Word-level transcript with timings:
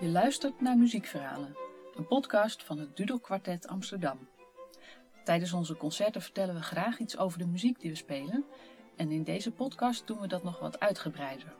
Je 0.00 0.08
luistert 0.08 0.60
naar 0.60 0.76
Muziekverhalen, 0.76 1.56
een 1.96 2.06
podcast 2.06 2.64
van 2.64 2.78
het 2.78 2.96
Dudel 2.96 3.18
Quartet 3.18 3.68
Amsterdam. 3.68 4.28
Tijdens 5.24 5.52
onze 5.52 5.76
concerten 5.76 6.22
vertellen 6.22 6.54
we 6.54 6.62
graag 6.62 6.98
iets 6.98 7.16
over 7.16 7.38
de 7.38 7.46
muziek 7.46 7.80
die 7.80 7.90
we 7.90 7.96
spelen 7.96 8.44
en 8.96 9.10
in 9.10 9.22
deze 9.22 9.50
podcast 9.50 10.06
doen 10.06 10.20
we 10.20 10.26
dat 10.26 10.42
nog 10.42 10.60
wat 10.60 10.80
uitgebreider. 10.80 11.54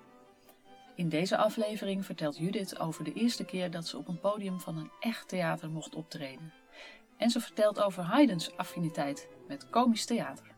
In 0.94 1.08
deze 1.08 1.36
aflevering 1.36 2.04
vertelt 2.04 2.36
Judith 2.36 2.78
over 2.78 3.04
de 3.04 3.12
eerste 3.12 3.44
keer 3.44 3.70
dat 3.70 3.86
ze 3.86 3.98
op 3.98 4.08
een 4.08 4.20
podium 4.20 4.60
van 4.60 4.76
een 4.76 4.90
echt 5.00 5.28
theater 5.28 5.70
mocht 5.70 5.94
optreden. 5.94 6.52
En 7.16 7.30
ze 7.30 7.40
vertelt 7.40 7.80
over 7.80 8.02
Haydn's 8.02 8.50
affiniteit 8.56 9.28
met 9.48 9.70
komisch 9.70 10.04
theater. 10.04 10.57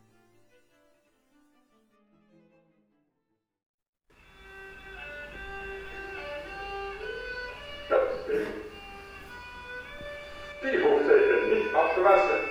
Niet 12.01 12.09
af 12.09 12.21
te 12.21 12.27
wassen. 12.27 12.41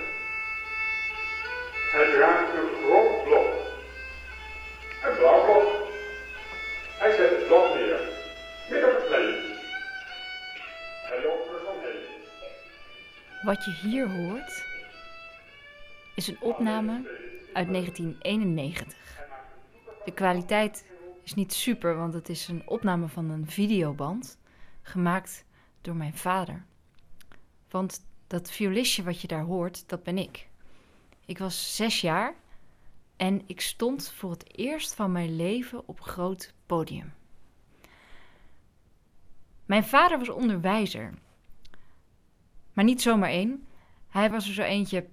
Hij 1.91 2.11
draagt 2.15 2.53
een 2.53 2.69
groot 2.83 3.23
blok. 3.23 3.49
Een 5.03 5.15
blauw. 5.17 5.61
Hij 6.99 7.11
zet 7.11 7.29
het 7.29 7.47
blok 7.47 7.73
neer. 7.75 7.99
Midden 8.69 8.89
op 8.89 8.95
het 8.95 9.07
plein. 9.07 9.35
Hij 11.07 11.23
loopt 11.23 11.47
er 11.47 11.59
zo 11.65 11.79
heen. 11.81 12.01
Wat 13.41 13.65
je 13.65 13.71
hier 13.71 14.09
hoort 14.09 14.65
is 16.15 16.27
een 16.27 16.41
opname 16.41 16.93
uit 17.53 17.67
1991. 17.71 18.97
De 20.05 20.11
kwaliteit 20.11 20.85
is 21.23 21.33
niet 21.33 21.53
super, 21.53 21.95
want 21.95 22.13
het 22.13 22.29
is 22.29 22.47
een 22.47 22.67
opname 22.67 23.07
van 23.07 23.29
een 23.29 23.47
videoband 23.47 24.39
gemaakt 24.81 25.45
door 25.81 25.95
mijn 25.95 26.17
vader. 26.17 26.63
Want 27.69 28.10
dat 28.31 28.51
violistje 28.51 29.03
wat 29.03 29.21
je 29.21 29.27
daar 29.27 29.43
hoort, 29.43 29.83
dat 29.89 30.03
ben 30.03 30.17
ik. 30.17 30.47
Ik 31.25 31.37
was 31.37 31.75
zes 31.75 32.01
jaar 32.01 32.33
en 33.15 33.41
ik 33.45 33.61
stond 33.61 34.11
voor 34.11 34.31
het 34.31 34.57
eerst 34.57 34.95
van 34.95 35.11
mijn 35.11 35.35
leven 35.35 35.87
op 35.87 36.01
groot 36.01 36.53
podium. 36.65 37.13
Mijn 39.65 39.83
vader 39.83 40.17
was 40.17 40.29
onderwijzer. 40.29 41.13
Maar 42.73 42.85
niet 42.85 43.01
zomaar 43.01 43.29
één. 43.29 43.67
Hij 44.07 44.29
was 44.29 44.47
er 44.47 44.53
zo 44.53 44.61
eentje 44.61 45.07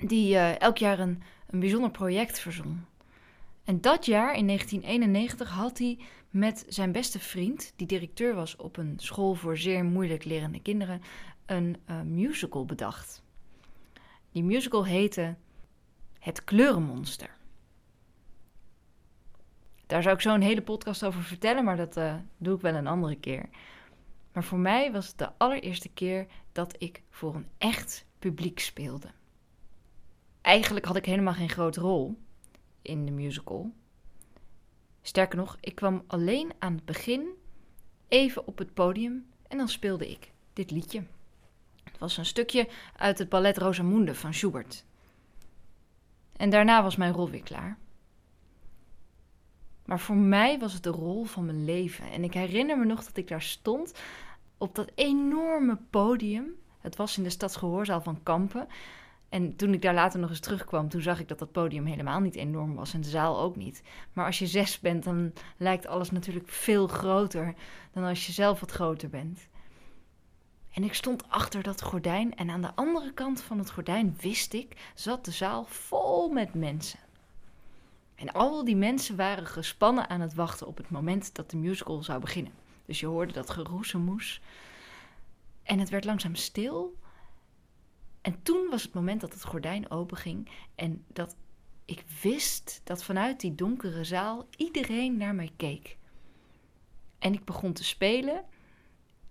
die 0.00 0.36
eh, 0.36 0.60
elk 0.60 0.76
jaar 0.76 0.98
een, 0.98 1.22
een 1.46 1.60
bijzonder 1.60 1.90
project 1.90 2.38
verzon. 2.38 2.84
En 3.64 3.80
dat 3.80 4.06
jaar, 4.06 4.34
in 4.34 4.46
1991, 4.46 5.50
had 5.50 5.78
hij 5.78 5.98
met 6.30 6.64
zijn 6.68 6.92
beste 6.92 7.18
vriend, 7.18 7.72
die 7.76 7.86
directeur 7.86 8.34
was 8.34 8.56
op 8.56 8.76
een 8.76 8.94
school 8.96 9.34
voor 9.34 9.56
zeer 9.56 9.84
moeilijk 9.84 10.24
lerende 10.24 10.62
kinderen, 10.62 11.02
een 11.48 11.76
eh, 11.84 12.00
musical 12.00 12.64
bedacht. 12.64 13.22
Die 14.32 14.42
musical 14.42 14.86
heette 14.86 15.36
Het 16.18 16.44
Kleurenmonster. 16.44 17.36
Daar 19.86 20.02
zou 20.02 20.14
ik 20.14 20.20
zo 20.20 20.34
een 20.34 20.42
hele 20.42 20.62
podcast 20.62 21.04
over 21.04 21.22
vertellen, 21.22 21.64
maar 21.64 21.76
dat 21.76 21.96
eh, 21.96 22.14
doe 22.36 22.54
ik 22.54 22.60
wel 22.60 22.74
een 22.74 22.86
andere 22.86 23.16
keer. 23.16 23.48
Maar 24.32 24.44
voor 24.44 24.58
mij 24.58 24.92
was 24.92 25.08
het 25.08 25.18
de 25.18 25.32
allereerste 25.36 25.88
keer 25.88 26.26
dat 26.52 26.74
ik 26.82 27.02
voor 27.10 27.34
een 27.34 27.48
echt 27.58 28.06
publiek 28.18 28.58
speelde. 28.58 29.08
Eigenlijk 30.40 30.86
had 30.86 30.96
ik 30.96 31.04
helemaal 31.04 31.34
geen 31.34 31.48
grote 31.48 31.80
rol 31.80 32.18
in 32.82 33.06
de 33.06 33.12
musical. 33.12 33.72
Sterker 35.02 35.38
nog, 35.38 35.56
ik 35.60 35.74
kwam 35.74 36.04
alleen 36.06 36.52
aan 36.58 36.74
het 36.74 36.84
begin 36.84 37.28
even 38.08 38.46
op 38.46 38.58
het 38.58 38.74
podium 38.74 39.26
en 39.48 39.58
dan 39.58 39.68
speelde 39.68 40.10
ik 40.10 40.32
dit 40.52 40.70
liedje. 40.70 41.02
Het 41.90 41.98
was 41.98 42.16
een 42.16 42.26
stukje 42.26 42.68
uit 42.96 43.18
het 43.18 43.28
ballet 43.28 43.58
Rosamunde 43.58 44.14
van 44.14 44.34
Schubert. 44.34 44.84
En 46.36 46.50
daarna 46.50 46.82
was 46.82 46.96
mijn 46.96 47.12
rol 47.12 47.30
weer 47.30 47.42
klaar. 47.42 47.78
Maar 49.84 50.00
voor 50.00 50.16
mij 50.16 50.58
was 50.58 50.72
het 50.72 50.82
de 50.82 50.90
rol 50.90 51.24
van 51.24 51.46
mijn 51.46 51.64
leven. 51.64 52.10
En 52.10 52.24
ik 52.24 52.34
herinner 52.34 52.78
me 52.78 52.84
nog 52.84 53.04
dat 53.04 53.16
ik 53.16 53.28
daar 53.28 53.42
stond 53.42 53.94
op 54.58 54.74
dat 54.74 54.90
enorme 54.94 55.78
podium. 55.90 56.46
Het 56.80 56.96
was 56.96 57.16
in 57.16 57.22
de 57.22 57.30
stadsgehoorzaal 57.30 58.00
van 58.00 58.22
Kampen. 58.22 58.68
En 59.28 59.56
toen 59.56 59.72
ik 59.72 59.82
daar 59.82 59.94
later 59.94 60.20
nog 60.20 60.30
eens 60.30 60.40
terugkwam, 60.40 60.88
toen 60.88 61.00
zag 61.00 61.20
ik 61.20 61.28
dat 61.28 61.38
dat 61.38 61.52
podium 61.52 61.86
helemaal 61.86 62.20
niet 62.20 62.34
enorm 62.34 62.74
was 62.74 62.94
en 62.94 63.00
de 63.00 63.08
zaal 63.08 63.40
ook 63.40 63.56
niet. 63.56 63.82
Maar 64.12 64.26
als 64.26 64.38
je 64.38 64.46
zes 64.46 64.80
bent, 64.80 65.04
dan 65.04 65.32
lijkt 65.56 65.86
alles 65.86 66.10
natuurlijk 66.10 66.48
veel 66.48 66.86
groter 66.86 67.54
dan 67.92 68.04
als 68.04 68.26
je 68.26 68.32
zelf 68.32 68.60
wat 68.60 68.70
groter 68.70 69.08
bent. 69.08 69.48
En 70.78 70.84
ik 70.84 70.94
stond 70.94 71.28
achter 71.28 71.62
dat 71.62 71.82
gordijn 71.82 72.34
en 72.34 72.50
aan 72.50 72.60
de 72.60 72.74
andere 72.74 73.12
kant 73.12 73.40
van 73.40 73.58
het 73.58 73.70
gordijn, 73.70 74.16
wist 74.20 74.52
ik, 74.52 74.92
zat 74.94 75.24
de 75.24 75.30
zaal 75.30 75.64
vol 75.64 76.28
met 76.28 76.54
mensen. 76.54 76.98
En 78.14 78.32
al 78.32 78.64
die 78.64 78.76
mensen 78.76 79.16
waren 79.16 79.46
gespannen 79.46 80.08
aan 80.08 80.20
het 80.20 80.34
wachten 80.34 80.66
op 80.66 80.76
het 80.76 80.90
moment 80.90 81.34
dat 81.34 81.50
de 81.50 81.56
musical 81.56 82.02
zou 82.02 82.20
beginnen. 82.20 82.52
Dus 82.86 83.00
je 83.00 83.06
hoorde 83.06 83.32
dat 83.32 83.50
geroezemoes. 83.50 84.40
En 85.62 85.78
het 85.78 85.88
werd 85.88 86.04
langzaam 86.04 86.34
stil. 86.34 86.96
En 88.20 88.42
toen 88.42 88.66
was 88.70 88.82
het 88.82 88.94
moment 88.94 89.20
dat 89.20 89.32
het 89.32 89.44
gordijn 89.44 89.90
openging 89.90 90.48
en 90.74 91.04
dat 91.12 91.36
ik 91.84 92.04
wist 92.22 92.80
dat 92.84 93.04
vanuit 93.04 93.40
die 93.40 93.54
donkere 93.54 94.04
zaal 94.04 94.46
iedereen 94.56 95.16
naar 95.16 95.34
mij 95.34 95.52
keek. 95.56 95.96
En 97.18 97.32
ik 97.32 97.44
begon 97.44 97.72
te 97.72 97.84
spelen 97.84 98.44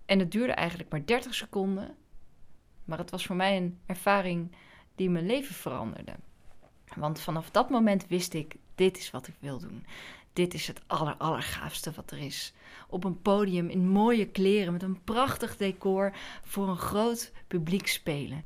en 0.08 0.18
het 0.18 0.32
duurde 0.32 0.52
eigenlijk 0.52 0.90
maar 0.90 1.06
30 1.06 1.34
seconden, 1.34 1.96
maar 2.84 2.98
het 2.98 3.10
was 3.10 3.26
voor 3.26 3.36
mij 3.36 3.56
een 3.56 3.78
ervaring 3.86 4.52
die 4.94 5.10
mijn 5.10 5.26
leven 5.26 5.54
veranderde. 5.54 6.12
Want 6.94 7.20
vanaf 7.20 7.50
dat 7.50 7.70
moment 7.70 8.06
wist 8.06 8.34
ik, 8.34 8.56
dit 8.74 8.96
is 8.98 9.10
wat 9.10 9.26
ik 9.26 9.34
wil 9.38 9.58
doen. 9.58 9.86
Dit 10.32 10.54
is 10.54 10.66
het 10.66 10.80
aller, 10.86 11.14
allergaafste 11.14 11.92
wat 11.92 12.10
er 12.10 12.18
is. 12.18 12.52
Op 12.88 13.04
een 13.04 13.22
podium 13.22 13.68
in 13.68 13.88
mooie 13.88 14.26
kleren 14.26 14.72
met 14.72 14.82
een 14.82 15.04
prachtig 15.04 15.56
decor 15.56 16.12
voor 16.42 16.68
een 16.68 16.76
groot 16.76 17.32
publiek 17.46 17.86
spelen. 17.86 18.44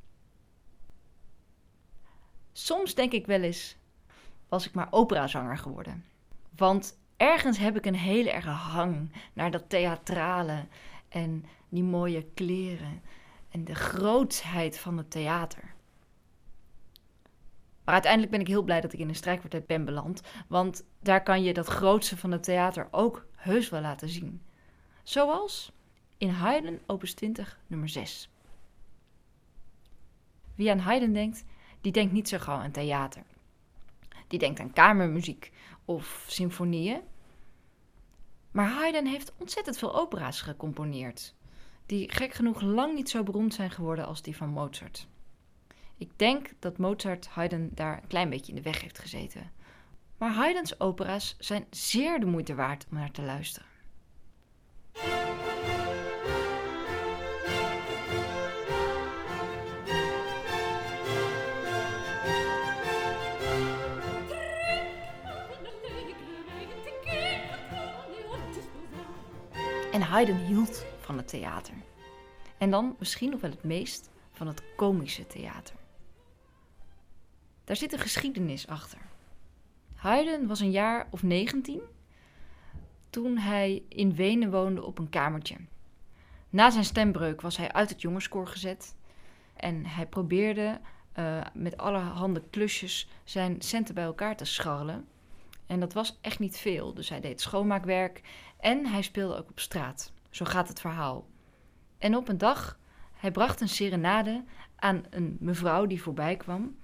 Soms 2.52 2.94
denk 2.94 3.12
ik 3.12 3.26
wel 3.26 3.42
eens, 3.42 3.76
was 4.48 4.66
ik 4.66 4.74
maar 4.74 4.88
operazanger 4.90 5.58
geworden. 5.58 6.04
Want 6.56 6.98
ergens 7.16 7.58
heb 7.58 7.76
ik 7.76 7.86
een 7.86 7.94
hele 7.94 8.30
erge 8.30 8.48
hang 8.48 9.12
naar 9.32 9.50
dat 9.50 9.68
theatrale 9.68 10.66
en 11.12 11.44
die 11.68 11.82
mooie 11.82 12.26
kleren 12.34 13.02
en 13.50 13.64
de 13.64 13.74
grootsheid 13.74 14.78
van 14.78 14.96
het 14.96 15.10
theater. 15.10 15.74
Maar 17.84 17.94
uiteindelijk 17.94 18.32
ben 18.32 18.40
ik 18.40 18.46
heel 18.46 18.62
blij 18.62 18.80
dat 18.80 18.92
ik 18.92 18.98
in 18.98 19.08
een 19.08 19.14
strijkkwartet 19.14 19.66
ben 19.66 19.84
beland, 19.84 20.22
want 20.48 20.84
daar 21.00 21.22
kan 21.22 21.42
je 21.42 21.54
dat 21.54 21.66
grootste 21.66 22.16
van 22.16 22.30
het 22.30 22.42
theater 22.42 22.88
ook 22.90 23.26
heus 23.34 23.68
wel 23.68 23.80
laten 23.80 24.08
zien. 24.08 24.42
Zoals 25.02 25.72
in 26.18 26.28
Haydn 26.28 26.80
opus 26.86 27.14
20 27.14 27.58
nummer 27.66 27.88
6. 27.88 28.30
Wie 30.54 30.70
aan 30.70 30.78
Haydn 30.78 31.12
denkt, 31.12 31.44
die 31.80 31.92
denkt 31.92 32.12
niet 32.12 32.28
zo 32.28 32.38
gauw 32.38 32.58
aan 32.58 32.70
theater. 32.70 33.22
Die 34.28 34.38
denkt 34.38 34.60
aan 34.60 34.72
kamermuziek 34.72 35.52
of 35.84 36.24
symfonieën. 36.28 37.00
Maar 38.52 38.68
Haydn 38.68 39.06
heeft 39.06 39.32
ontzettend 39.38 39.78
veel 39.78 39.94
opera's 39.94 40.40
gecomponeerd, 40.40 41.34
die 41.86 42.12
gek 42.12 42.34
genoeg 42.34 42.60
lang 42.60 42.94
niet 42.94 43.10
zo 43.10 43.22
beroemd 43.22 43.54
zijn 43.54 43.70
geworden 43.70 44.06
als 44.06 44.22
die 44.22 44.36
van 44.36 44.48
Mozart. 44.48 45.06
Ik 45.96 46.10
denk 46.16 46.52
dat 46.58 46.78
Mozart 46.78 47.26
Haydn 47.26 47.70
daar 47.74 47.96
een 47.96 48.08
klein 48.08 48.30
beetje 48.30 48.52
in 48.52 48.56
de 48.56 48.62
weg 48.62 48.80
heeft 48.80 48.98
gezeten. 48.98 49.52
Maar 50.18 50.30
Haydn's 50.30 50.74
opera's 50.78 51.36
zijn 51.38 51.66
zeer 51.70 52.20
de 52.20 52.26
moeite 52.26 52.54
waard 52.54 52.86
om 52.90 52.96
naar 52.96 53.10
te 53.10 53.22
luisteren. 53.22 53.68
En 69.92 70.02
Haydn 70.02 70.36
hield 70.36 70.84
van 71.00 71.16
het 71.16 71.28
theater. 71.28 71.74
En 72.58 72.70
dan 72.70 72.96
misschien 72.98 73.30
nog 73.30 73.40
wel 73.40 73.50
het 73.50 73.64
meest 73.64 74.10
van 74.32 74.46
het 74.46 74.62
komische 74.76 75.26
theater. 75.26 75.74
Daar 77.64 77.76
zit 77.76 77.92
een 77.92 77.98
geschiedenis 77.98 78.66
achter. 78.66 78.98
Haydn 79.94 80.46
was 80.46 80.60
een 80.60 80.70
jaar 80.70 81.06
of 81.10 81.22
19 81.22 81.80
toen 83.10 83.38
hij 83.38 83.82
in 83.88 84.14
Wenen 84.14 84.50
woonde 84.50 84.84
op 84.84 84.98
een 84.98 85.08
kamertje. 85.08 85.56
Na 86.50 86.70
zijn 86.70 86.84
stembreuk 86.84 87.40
was 87.40 87.56
hij 87.56 87.72
uit 87.72 87.88
het 87.88 88.00
jongenskoor 88.00 88.46
gezet 88.46 88.96
en 89.54 89.86
hij 89.86 90.06
probeerde 90.06 90.80
uh, 91.18 91.40
met 91.54 91.76
allerhande 91.76 92.42
klusjes 92.50 93.08
zijn 93.24 93.62
centen 93.62 93.94
bij 93.94 94.04
elkaar 94.04 94.36
te 94.36 94.44
scharrelen. 94.44 95.06
En 95.66 95.80
dat 95.80 95.92
was 95.92 96.18
echt 96.20 96.38
niet 96.38 96.56
veel, 96.56 96.94
dus 96.94 97.08
hij 97.08 97.20
deed 97.20 97.40
schoonmaakwerk 97.40 98.20
en 98.62 98.86
hij 98.86 99.02
speelde 99.02 99.36
ook 99.36 99.50
op 99.50 99.60
straat. 99.60 100.12
Zo 100.30 100.44
gaat 100.44 100.68
het 100.68 100.80
verhaal. 100.80 101.26
En 101.98 102.16
op 102.16 102.28
een 102.28 102.38
dag, 102.38 102.78
hij 103.12 103.30
bracht 103.30 103.60
een 103.60 103.68
serenade 103.68 104.44
aan 104.76 105.04
een 105.10 105.36
mevrouw 105.40 105.86
die 105.86 106.02
voorbij 106.02 106.36
kwam. 106.36 106.76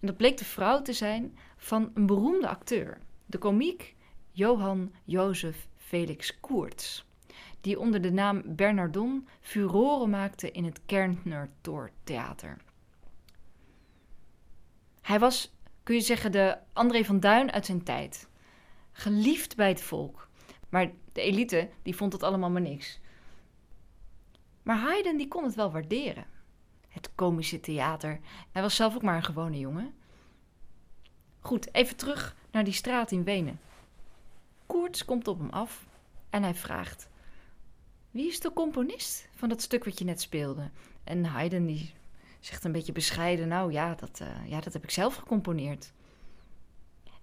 En 0.00 0.06
dat 0.06 0.16
bleek 0.16 0.36
de 0.38 0.44
vrouw 0.44 0.82
te 0.82 0.92
zijn 0.92 1.38
van 1.56 1.90
een 1.94 2.06
beroemde 2.06 2.48
acteur, 2.48 2.98
de 3.26 3.38
komiek 3.38 3.94
Johan 4.30 4.92
Jozef 5.04 5.68
Felix 5.76 6.40
Koerts, 6.40 7.06
die 7.60 7.78
onder 7.78 8.00
de 8.00 8.12
naam 8.12 8.42
Bernardon 8.46 9.28
furoren 9.40 10.10
maakte 10.10 10.50
in 10.50 10.64
het 10.64 10.80
Kerntner 10.86 11.50
Theater. 12.04 12.56
Hij 15.00 15.18
was, 15.18 15.54
kun 15.82 15.94
je 15.94 16.00
zeggen, 16.00 16.32
de 16.32 16.58
André 16.72 17.04
van 17.04 17.20
Duin 17.20 17.52
uit 17.52 17.66
zijn 17.66 17.82
tijd. 17.82 18.28
Geliefd 18.92 19.56
bij 19.56 19.68
het 19.68 19.82
volk. 19.82 20.29
Maar 20.70 20.90
de 21.12 21.20
elite, 21.20 21.68
die 21.82 21.96
vond 21.96 22.12
het 22.12 22.22
allemaal 22.22 22.50
maar 22.50 22.60
niks. 22.60 23.00
Maar 24.62 24.76
Haydn, 24.76 25.16
die 25.16 25.28
kon 25.28 25.44
het 25.44 25.54
wel 25.54 25.70
waarderen. 25.70 26.26
Het 26.88 27.14
komische 27.14 27.60
theater. 27.60 28.20
Hij 28.52 28.62
was 28.62 28.76
zelf 28.76 28.94
ook 28.94 29.02
maar 29.02 29.16
een 29.16 29.24
gewone 29.24 29.58
jongen. 29.58 29.94
Goed, 31.40 31.74
even 31.74 31.96
terug 31.96 32.36
naar 32.50 32.64
die 32.64 32.72
straat 32.72 33.10
in 33.10 33.24
Wenen. 33.24 33.60
Koerts 34.66 35.04
komt 35.04 35.28
op 35.28 35.38
hem 35.38 35.50
af 35.50 35.86
en 36.30 36.42
hij 36.42 36.54
vraagt: 36.54 37.08
Wie 38.10 38.28
is 38.28 38.40
de 38.40 38.52
componist 38.52 39.28
van 39.34 39.48
dat 39.48 39.62
stuk 39.62 39.84
wat 39.84 39.98
je 39.98 40.04
net 40.04 40.20
speelde? 40.20 40.70
En 41.04 41.24
Haydn 41.24 41.66
die 41.66 41.94
zegt 42.40 42.64
een 42.64 42.72
beetje 42.72 42.92
bescheiden: 42.92 43.48
Nou 43.48 43.72
ja, 43.72 43.94
dat, 43.94 44.20
uh, 44.22 44.48
ja, 44.48 44.60
dat 44.60 44.72
heb 44.72 44.82
ik 44.82 44.90
zelf 44.90 45.14
gecomponeerd. 45.14 45.92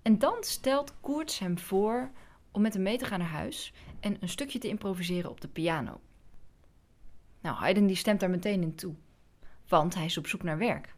En 0.01 0.19
dan 0.19 0.37
stelt 0.39 0.93
Koerts 1.01 1.39
hem 1.39 1.59
voor 1.59 2.11
om 2.57 2.63
met 2.63 2.73
hem 2.73 2.83
mee 2.83 2.97
te 2.97 3.05
gaan 3.05 3.19
naar 3.19 3.27
huis 3.27 3.73
en 3.99 4.17
een 4.19 4.29
stukje 4.29 4.59
te 4.59 4.67
improviseren 4.67 5.29
op 5.29 5.41
de 5.41 5.47
piano. 5.47 5.99
Nou, 7.41 7.55
Haydn 7.55 7.85
die 7.85 7.95
stemt 7.95 8.19
daar 8.19 8.29
meteen 8.29 8.61
in 8.61 8.75
toe, 8.75 8.93
want 9.67 9.95
hij 9.95 10.05
is 10.05 10.17
op 10.17 10.27
zoek 10.27 10.43
naar 10.43 10.57
werk. 10.57 10.95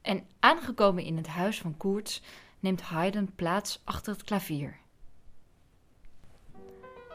En 0.00 0.26
aangekomen 0.38 1.04
in 1.04 1.16
het 1.16 1.26
huis 1.26 1.60
van 1.60 1.76
Koerts 1.76 2.22
neemt 2.60 2.80
Haydn 2.80 3.32
plaats 3.34 3.80
achter 3.84 4.12
het 4.12 4.22
klavier. 4.22 4.76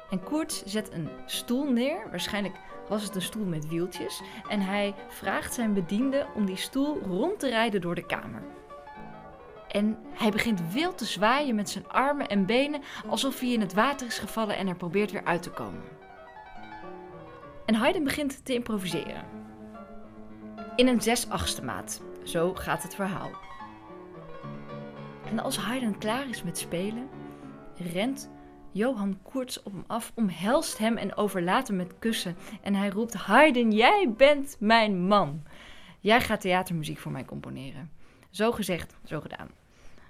En 0.10 0.24
Koerts 0.24 0.64
zet 0.64 0.92
een 0.92 1.10
stoel 1.26 1.72
neer, 1.72 2.10
waarschijnlijk 2.10 2.60
was 2.90 3.04
het 3.04 3.16
een 3.16 3.22
stoel 3.22 3.46
met 3.46 3.68
wieltjes, 3.68 4.22
en 4.50 4.62
hij 4.62 4.96
vraagt 5.10 5.54
zijn 5.54 5.74
bediende 5.74 6.28
om 6.36 6.46
die 6.46 6.56
stoel 6.56 7.00
rond 7.00 7.40
te 7.40 7.50
rijden 7.50 7.82
door 7.82 7.96
de 7.96 8.06
kamer. 8.06 8.44
En 9.78 9.98
hij 10.14 10.32
begint 10.32 10.72
wild 10.74 10.98
te 10.98 11.06
zwaaien 11.06 11.56
met 11.56 11.70
zijn 11.70 11.88
armen 11.88 12.28
en 12.28 12.46
benen 12.46 12.82
alsof 13.08 13.40
hij 13.40 13.54
in 13.54 13.62
het 13.62 13.74
water 13.74 14.08
is 14.08 14.20
gevallen 14.20 14.58
en 14.58 14.68
er 14.68 14.76
probeert 14.76 15.12
weer 15.12 15.24
uit 15.24 15.44
te 15.44 15.50
komen. 15.50 15.82
En 17.66 17.76
Haydn 17.76 18.04
begint 18.04 18.46
te 18.46 18.54
improviseren. 18.54 19.26
In 20.76 20.88
een 20.88 21.02
zes 21.02 21.30
achtste 21.30 21.64
maat. 21.64 22.02
Zo 22.24 22.54
gaat 22.54 22.84
het 22.84 22.96
verhaal. 22.96 23.30
En 25.30 25.40
als 25.40 25.58
Haydn 25.58 25.98
klaar 25.98 26.30
is 26.30 26.44
met 26.44 26.58
spelen, 26.58 27.10
rent 27.76 28.30
Johan 28.72 29.20
Koerts 29.24 29.64
op 29.64 29.72
hem 29.72 29.84
af, 29.88 30.12
omhelst 30.16 30.78
hem 30.78 30.98
en 30.98 31.16
overlaat 31.16 31.68
hem 31.68 31.78
met 31.78 32.00
kussen. 32.00 32.38
En 32.62 32.74
hij 32.74 32.90
roept: 32.90 33.14
Haydn, 33.14 33.72
jij 33.72 34.14
bent 34.18 34.56
mijn 34.60 35.08
man. 35.08 35.44
Jij 36.00 36.22
gaat 36.22 36.42
theatermuziek 36.42 36.98
voor 36.98 37.12
mij 37.12 37.26
componeren. 37.26 37.92
Zo 38.30 38.52
gezegd, 38.52 38.96
zo 39.04 39.20
gedaan. 39.20 39.66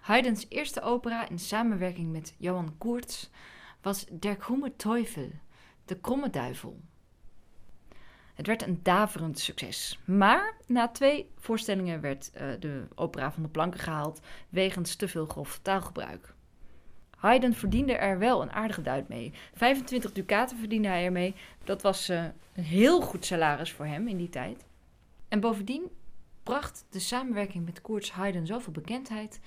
Haydns 0.07 0.45
eerste 0.49 0.81
opera 0.81 1.29
in 1.29 1.39
samenwerking 1.39 2.11
met 2.11 2.33
Johan 2.37 2.77
Koerts 2.77 3.29
was 3.81 4.05
Der 4.09 4.35
Krumme 4.35 4.75
Teufel, 4.75 5.31
de 5.85 5.99
kromme 5.99 6.29
duivel. 6.29 6.79
Het 8.33 8.47
werd 8.47 8.61
een 8.61 8.79
daverend 8.83 9.39
succes. 9.39 9.99
Maar 10.05 10.55
na 10.67 10.87
twee 10.87 11.29
voorstellingen 11.35 12.01
werd 12.01 12.31
uh, 12.35 12.41
de 12.59 12.87
opera 12.95 13.31
van 13.31 13.43
de 13.43 13.49
planken 13.49 13.79
gehaald 13.79 14.19
wegens 14.49 14.95
te 14.95 15.07
veel 15.07 15.25
grof 15.25 15.59
taalgebruik. 15.61 16.33
Haydn 17.17 17.51
verdiende 17.51 17.93
er 17.93 18.19
wel 18.19 18.41
een 18.41 18.51
aardige 18.51 18.81
duit 18.81 19.07
mee. 19.07 19.33
25 19.53 20.11
ducaten 20.11 20.57
verdiende 20.57 20.87
hij 20.87 21.05
ermee. 21.05 21.35
Dat 21.63 21.81
was 21.81 22.09
uh, 22.09 22.23
een 22.53 22.63
heel 22.63 23.01
goed 23.01 23.25
salaris 23.25 23.71
voor 23.71 23.85
hem 23.85 24.07
in 24.07 24.17
die 24.17 24.29
tijd. 24.29 24.65
En 25.27 25.39
bovendien 25.39 25.91
bracht 26.43 26.85
de 26.89 26.99
samenwerking 26.99 27.65
met 27.65 27.81
Koorts 27.81 28.11
Haydn 28.11 28.45
zoveel 28.45 28.73
bekendheid 28.73 29.39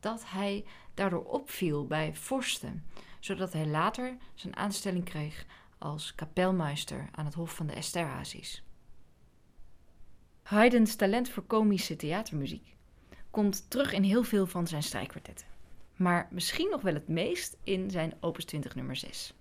dat 0.00 0.22
hij 0.26 0.64
daardoor 0.94 1.24
opviel 1.24 1.86
bij 1.86 2.14
vorsten, 2.14 2.84
zodat 3.20 3.52
hij 3.52 3.66
later 3.66 4.16
zijn 4.34 4.56
aanstelling 4.56 5.04
kreeg 5.04 5.46
als 5.78 6.14
kapelmeister 6.14 7.08
aan 7.12 7.24
het 7.24 7.34
Hof 7.34 7.54
van 7.54 7.66
de 7.66 7.72
Esterhazys. 7.72 8.62
Haydn's 10.42 10.96
talent 10.96 11.28
voor 11.28 11.42
komische 11.42 11.96
theatermuziek 11.96 12.74
komt 13.30 13.70
terug 13.70 13.92
in 13.92 14.02
heel 14.02 14.24
veel 14.24 14.46
van 14.46 14.66
zijn 14.66 14.82
strijkkwartetten, 14.82 15.46
maar 15.96 16.28
misschien 16.30 16.70
nog 16.70 16.82
wel 16.82 16.94
het 16.94 17.08
meest 17.08 17.56
in 17.64 17.90
zijn 17.90 18.14
opus 18.20 18.44
20 18.44 18.74
nummer 18.74 18.96
6. 18.96 19.34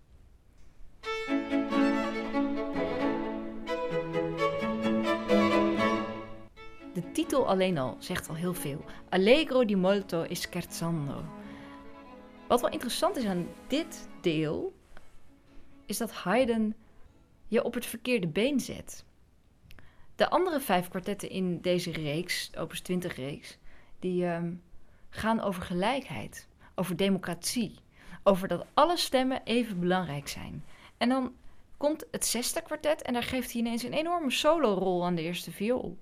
De 6.96 7.12
titel 7.12 7.48
alleen 7.48 7.78
al 7.78 7.96
zegt 8.00 8.30
al 8.30 8.36
heel 8.36 8.54
veel. 8.54 8.86
Allegro 9.10 9.66
di 9.66 9.76
molto 9.76 10.24
e 10.24 10.36
scherzando. 10.36 11.26
Wat 12.48 12.62
wel 12.62 12.72
interessant 12.72 13.18
is 13.18 13.26
aan 13.26 13.48
dit 13.68 14.08
deel, 14.22 14.74
is 15.86 15.98
dat 15.98 16.12
Haydn 16.12 16.76
je 17.48 17.64
op 17.64 17.74
het 17.74 17.86
verkeerde 17.86 18.28
been 18.28 18.60
zet. 18.60 19.06
De 20.16 20.30
andere 20.30 20.60
vijf 20.60 20.88
kwartetten 20.88 21.30
in 21.30 21.62
deze 21.62 21.92
reeks, 21.92 22.52
Opus 22.58 22.82
20 22.82 23.16
reeks, 23.16 23.58
die 24.00 24.26
ehm, 24.26 24.54
gaan 25.10 25.42
over 25.42 25.62
gelijkheid, 25.62 26.48
over 26.76 26.96
democratie, 26.96 27.76
over 28.24 28.48
dat 28.48 28.66
alle 28.74 28.98
stemmen 28.98 29.42
even 29.44 29.80
belangrijk 29.80 30.28
zijn. 30.28 30.64
En 30.98 31.10
dan 31.10 31.34
komt 31.78 32.06
het 32.12 32.26
zesde 32.26 32.62
kwartet 32.62 33.02
en 33.02 33.14
daar 33.14 33.24
geeft 33.24 33.52
hij 33.52 33.62
ineens 33.62 33.84
een 33.84 33.94
enorme 33.94 34.32
solo-rol 34.32 35.06
aan 35.06 35.16
de 35.16 35.22
eerste 35.22 35.52
viool. 35.52 35.98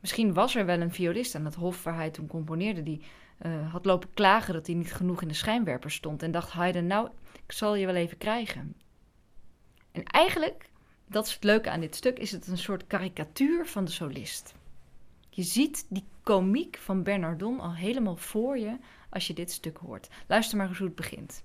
Misschien 0.00 0.34
was 0.34 0.54
er 0.54 0.66
wel 0.66 0.80
een 0.80 0.92
violist 0.92 1.34
aan 1.34 1.44
het 1.44 1.54
hof 1.54 1.82
waar 1.82 1.96
hij 1.96 2.10
toen 2.10 2.26
componeerde 2.26 2.82
die 2.82 3.02
uh, 3.46 3.72
had 3.72 3.84
lopen 3.84 4.12
klagen 4.14 4.54
dat 4.54 4.66
hij 4.66 4.76
niet 4.76 4.92
genoeg 4.92 5.22
in 5.22 5.28
de 5.28 5.34
schijnwerper 5.34 5.90
stond 5.90 6.22
en 6.22 6.30
dacht 6.30 6.50
Haydn, 6.50 6.86
nou, 6.86 7.08
ik 7.46 7.52
zal 7.52 7.74
je 7.74 7.86
wel 7.86 7.94
even 7.94 8.18
krijgen. 8.18 8.74
En 9.92 10.04
eigenlijk, 10.04 10.70
dat 11.06 11.26
is 11.26 11.34
het 11.34 11.44
leuke 11.44 11.70
aan 11.70 11.80
dit 11.80 11.94
stuk, 11.94 12.18
is 12.18 12.32
het 12.32 12.46
een 12.46 12.58
soort 12.58 12.86
karikatuur 12.86 13.66
van 13.66 13.84
de 13.84 13.90
solist. 13.90 14.54
Je 15.30 15.42
ziet 15.42 15.86
die 15.88 16.04
komiek 16.22 16.78
van 16.78 17.02
Bernardon 17.02 17.60
al 17.60 17.74
helemaal 17.74 18.16
voor 18.16 18.58
je 18.58 18.78
als 19.10 19.26
je 19.26 19.34
dit 19.34 19.50
stuk 19.50 19.76
hoort. 19.76 20.08
Luister 20.26 20.56
maar 20.58 20.68
eens 20.68 20.78
hoe 20.78 20.86
het 20.86 20.96
begint. 20.96 21.42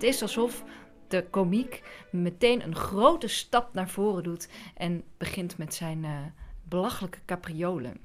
Het 0.00 0.08
is 0.08 0.22
alsof 0.22 0.64
de 1.08 1.26
komiek 1.30 1.82
meteen 2.10 2.62
een 2.62 2.74
grote 2.76 3.28
stap 3.28 3.74
naar 3.74 3.88
voren 3.88 4.22
doet 4.22 4.48
en 4.74 5.04
begint 5.16 5.58
met 5.58 5.74
zijn 5.74 6.04
uh, 6.04 6.18
belachelijke 6.62 7.18
capriolen. 7.26 7.98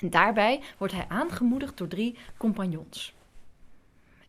En 0.00 0.10
daarbij 0.10 0.62
wordt 0.78 0.94
hij 0.94 1.04
aangemoedigd 1.08 1.76
door 1.76 1.88
drie 1.88 2.18
compagnons. 2.36 3.14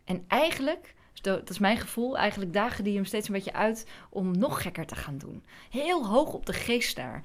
En 0.04 0.26
eigenlijk, 0.28 0.96
dat 1.22 1.50
is 1.50 1.60
mijn 1.60 1.78
gevoel, 1.78 2.18
eigenlijk 2.18 2.54
dagen 2.54 2.84
die 2.84 2.96
hem 2.96 3.06
steeds 3.06 3.28
een 3.28 3.34
beetje 3.34 3.54
uit 3.54 3.88
om 4.10 4.38
nog 4.38 4.62
gekker 4.62 4.86
te 4.86 4.96
gaan 4.96 5.18
doen. 5.18 5.44
Heel 5.70 6.08
hoog 6.08 6.34
op 6.34 6.46
de 6.46 6.54
geest 6.54 6.96
daar. 6.96 7.24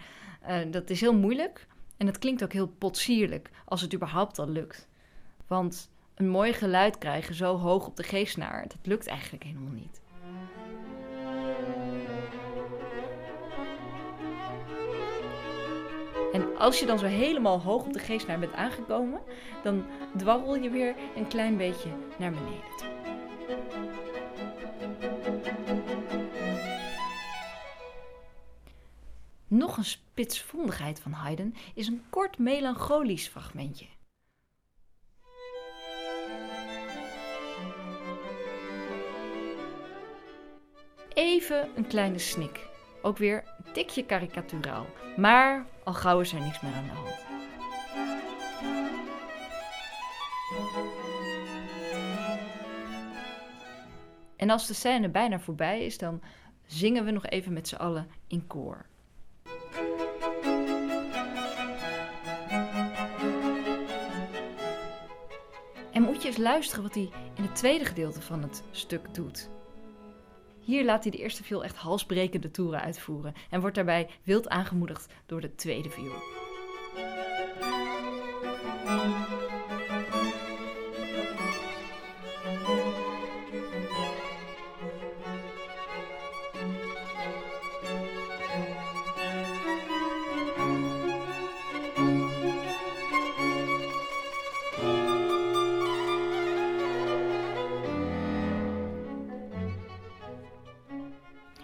Uh, 0.49 0.58
dat 0.70 0.90
is 0.90 1.00
heel 1.00 1.14
moeilijk 1.14 1.66
en 1.97 2.06
dat 2.06 2.18
klinkt 2.18 2.42
ook 2.42 2.52
heel 2.52 2.68
potsierlijk 2.68 3.50
als 3.64 3.80
het 3.80 3.94
überhaupt 3.94 4.38
al 4.38 4.49
lukt. 4.49 4.88
Want 5.47 5.90
een 6.18 6.28
mooi 6.28 6.52
geluid 6.52 6.98
krijgen 6.98 7.34
zo 7.34 7.56
hoog 7.56 7.87
op 7.87 7.96
de 7.96 8.02
geestnaar. 8.02 8.62
Dat 8.62 8.78
lukt 8.82 9.06
eigenlijk 9.06 9.44
helemaal 9.44 9.72
niet. 9.72 10.00
En 16.32 16.56
als 16.56 16.80
je 16.80 16.87
dan 16.87 16.98
zo 16.98 17.06
helemaal 17.06 17.60
hoog 17.60 17.84
op 17.84 17.92
de 17.92 17.98
geestnaar 17.98 18.38
bent 18.38 18.52
aangekomen, 18.52 19.20
dan 19.62 19.87
dwarrel 20.16 20.56
je 20.56 20.70
weer 20.70 20.94
een 21.16 21.28
klein 21.28 21.56
beetje 21.56 21.88
naar 22.18 22.30
beneden 22.30 22.76
toe. 22.76 22.88
Nog 29.48 29.76
een 29.76 29.84
spitsvondigheid 29.84 31.00
van 31.00 31.12
Haydn 31.12 31.54
is 31.75 31.87
een 31.87 32.02
kort 32.10 32.38
melancholisch 32.38 33.28
fragmentje. 33.28 33.87
Even 41.38 41.68
een 41.75 41.87
kleine 41.87 42.18
snik. 42.18 42.66
Ook 43.02 43.18
weer 43.18 43.45
een 43.64 43.73
tikje 43.73 44.04
karikaturaal. 44.04 44.87
Maar 45.16 45.66
al 45.85 45.92
gauw 45.92 46.21
is 46.21 46.33
er 46.33 46.40
niks 46.40 46.61
meer 46.61 46.73
aan 46.73 46.85
de 46.85 46.90
hand. 46.90 47.26
En 54.37 54.50
als 54.50 54.66
de 54.66 54.75
scène 54.75 55.09
bijna 55.09 55.40
voorbij 55.40 55.85
is, 55.85 55.99
dan 55.99 56.23
zingen 56.66 57.04
we 57.04 57.11
nog 57.11 57.26
even 57.26 57.52
met 57.52 57.68
z'n 57.68 57.75
allen 57.75 58.09
in 58.26 58.47
koor. 58.47 58.87
En 65.92 66.02
moet 66.02 66.23
je 66.23 66.28
eens 66.28 66.37
luisteren 66.37 66.83
wat 66.83 66.95
hij 66.95 67.11
in 67.35 67.42
het 67.42 67.57
tweede 67.57 67.85
gedeelte 67.85 68.21
van 68.21 68.42
het 68.42 68.62
stuk 68.71 69.14
doet. 69.14 69.49
Hier 70.68 70.84
laat 70.84 71.02
hij 71.02 71.12
de 71.12 71.18
eerste 71.18 71.44
viool 71.44 71.64
echt 71.64 71.76
halsbrekende 71.76 72.50
toeren 72.50 72.80
uitvoeren 72.80 73.34
en 73.50 73.60
wordt 73.60 73.76
daarbij 73.76 74.08
wild 74.22 74.48
aangemoedigd 74.48 75.12
door 75.26 75.40
de 75.40 75.54
tweede 75.54 75.90
viool. 75.90 76.48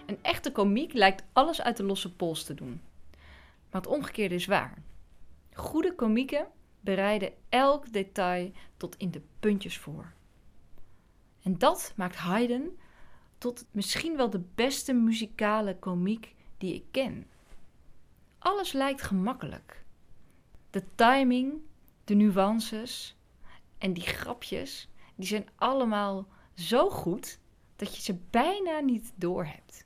Een 0.05 0.19
echte 0.21 0.51
komiek 0.51 0.93
lijkt 0.93 1.23
alles 1.33 1.61
uit 1.61 1.77
de 1.77 1.83
losse 1.83 2.15
pols 2.15 2.43
te 2.43 2.53
doen. 2.53 2.81
Maar 3.71 3.81
het 3.81 3.87
omgekeerde 3.87 4.35
is 4.35 4.45
waar. 4.45 4.83
Goede 5.53 5.95
komieken 5.95 6.47
bereiden 6.79 7.33
elk 7.49 7.93
detail 7.93 8.51
tot 8.77 8.97
in 8.97 9.11
de 9.11 9.21
puntjes 9.39 9.77
voor. 9.77 10.13
En 11.41 11.57
dat 11.57 11.93
maakt 11.95 12.15
Haydn 12.15 12.77
tot 13.37 13.65
misschien 13.71 14.17
wel 14.17 14.29
de 14.29 14.43
beste 14.55 14.93
muzikale 14.93 15.79
komiek 15.79 16.35
die 16.57 16.73
ik 16.73 16.83
ken. 16.91 17.27
Alles 18.37 18.71
lijkt 18.71 19.01
gemakkelijk. 19.01 19.83
De 20.69 20.83
timing, 20.95 21.61
de 22.03 22.13
nuances 22.13 23.17
en 23.77 23.93
die 23.93 24.03
grapjes, 24.03 24.89
die 25.15 25.27
zijn 25.27 25.47
allemaal 25.55 26.27
zo 26.53 26.89
goed 26.89 27.39
dat 27.75 27.95
je 27.95 28.01
ze 28.01 28.17
bijna 28.29 28.79
niet 28.79 29.13
doorhebt. 29.15 29.84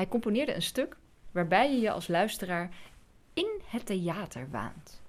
Hij 0.00 0.08
componeerde 0.08 0.54
een 0.54 0.62
stuk 0.62 0.96
waarbij 1.30 1.72
je 1.72 1.80
je 1.80 1.90
als 1.90 2.08
luisteraar 2.08 2.70
in 3.34 3.60
het 3.64 3.86
theater 3.86 4.50
waant. 4.50 5.02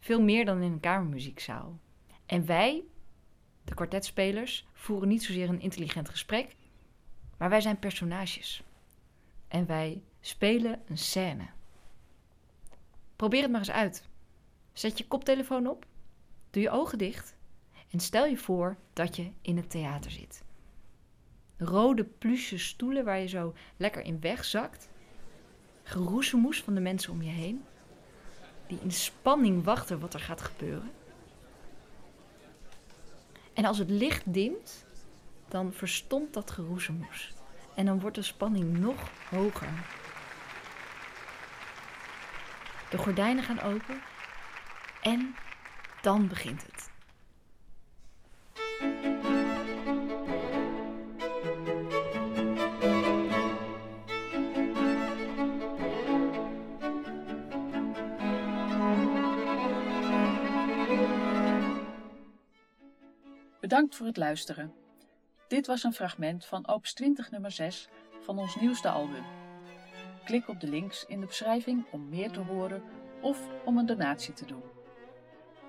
Veel 0.00 0.22
meer 0.22 0.44
dan 0.44 0.62
in 0.62 0.72
een 0.72 0.80
kamermuziekzaal. 0.80 1.78
En 2.26 2.46
wij, 2.46 2.82
de 3.64 3.74
kwartetspelers, 3.74 4.66
voeren 4.72 5.08
niet 5.08 5.22
zozeer 5.22 5.48
een 5.48 5.60
intelligent 5.60 6.08
gesprek, 6.08 6.56
maar 7.36 7.48
wij 7.48 7.60
zijn 7.60 7.78
personages. 7.78 8.62
En 9.48 9.66
wij 9.66 10.02
spelen 10.20 10.82
een 10.86 10.98
scène. 10.98 11.46
Probeer 13.16 13.42
het 13.42 13.50
maar 13.50 13.60
eens 13.60 13.70
uit. 13.70 14.08
Zet 14.72 14.98
je 14.98 15.06
koptelefoon 15.06 15.66
op, 15.66 15.86
doe 16.50 16.62
je 16.62 16.70
ogen 16.70 16.98
dicht 16.98 17.36
en 17.90 18.00
stel 18.00 18.24
je 18.24 18.36
voor 18.36 18.76
dat 18.92 19.16
je 19.16 19.30
in 19.42 19.56
het 19.56 19.70
theater 19.70 20.10
zit. 20.10 20.46
Rode 21.58 22.04
pluche 22.04 22.58
stoelen 22.58 23.04
waar 23.04 23.18
je 23.18 23.28
zo 23.28 23.54
lekker 23.76 24.02
in 24.02 24.20
wegzakt. 24.20 24.88
Geroezemoes 25.82 26.62
van 26.62 26.74
de 26.74 26.80
mensen 26.80 27.12
om 27.12 27.22
je 27.22 27.30
heen. 27.30 27.64
Die 28.66 28.78
in 28.82 28.92
spanning 28.92 29.64
wachten 29.64 30.00
wat 30.00 30.14
er 30.14 30.20
gaat 30.20 30.42
gebeuren. 30.42 30.90
En 33.52 33.64
als 33.64 33.78
het 33.78 33.90
licht 33.90 34.32
dimt, 34.32 34.86
dan 35.48 35.72
verstomt 35.72 36.34
dat 36.34 36.50
geroezemoes. 36.50 37.34
En 37.74 37.86
dan 37.86 38.00
wordt 38.00 38.16
de 38.16 38.22
spanning 38.22 38.78
nog 38.78 39.10
hoger. 39.30 39.68
De 42.90 42.98
gordijnen 42.98 43.44
gaan 43.44 43.60
open 43.60 44.00
en 45.02 45.34
dan 46.02 46.28
begint 46.28 46.66
het. 46.66 46.97
Bedankt 63.68 63.96
voor 63.96 64.06
het 64.06 64.16
luisteren. 64.16 64.74
Dit 65.48 65.66
was 65.66 65.82
een 65.82 65.92
fragment 65.92 66.46
van 66.46 66.68
Opus 66.68 66.92
20 66.92 67.30
nummer 67.30 67.50
6 67.50 67.88
van 68.20 68.38
ons 68.38 68.56
nieuwste 68.56 68.88
album. 68.88 69.24
Klik 70.24 70.48
op 70.48 70.60
de 70.60 70.68
links 70.68 71.04
in 71.04 71.20
de 71.20 71.26
beschrijving 71.26 71.86
om 71.90 72.08
meer 72.08 72.30
te 72.30 72.40
horen 72.40 72.82
of 73.20 73.48
om 73.64 73.78
een 73.78 73.86
donatie 73.86 74.34
te 74.34 74.44
doen. 74.44 74.62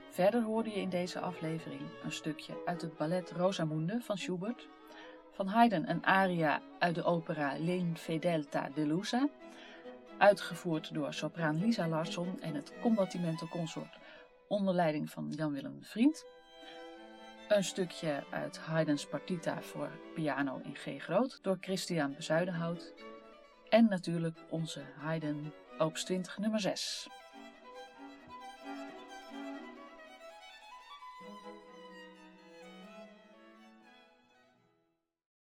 Verder 0.10 0.42
hoorde 0.42 0.70
je 0.70 0.82
in 0.82 0.90
deze 0.90 1.20
aflevering 1.20 1.82
een 2.04 2.12
stukje 2.12 2.54
uit 2.66 2.82
het 2.82 2.98
ballet 2.98 3.32
Rosamunde 3.32 4.02
van 4.02 4.18
Schubert, 4.18 4.68
van 5.32 5.48
Haydn 5.48 5.90
een 5.90 6.06
aria 6.06 6.62
uit 6.78 6.96
de 6.96 7.04
opera 7.04 7.58
L'infedeltà 7.58 8.74
delusa, 8.74 9.30
uitgevoerd 10.18 10.94
door 10.94 11.14
sopraan 11.14 11.60
Lisa 11.60 11.88
Larsson 11.88 12.42
en 12.42 12.56
het 12.56 12.74
Combattimento 12.82 13.48
Consort 13.48 13.98
onder 14.48 14.74
leiding 14.74 15.10
van 15.10 15.30
Jan-Willem 15.30 15.78
Vriend, 15.82 16.26
een 17.50 17.64
stukje 17.64 18.24
uit 18.30 18.58
Haydn's 18.58 19.06
partita 19.06 19.62
voor 19.62 19.90
piano 20.14 20.62
in 20.64 20.76
G 20.76 21.04
groot 21.04 21.40
door 21.42 21.58
Christian 21.62 22.16
Bezuidenhout 22.16 22.94
en 23.70 23.86
natuurlijk 23.90 24.38
onze 24.50 24.82
Haydn 24.98 25.54
Opus 25.78 26.04
20 26.04 26.38
nummer 26.38 26.60
6. 26.60 27.08